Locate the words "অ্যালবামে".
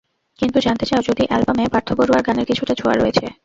1.27-1.65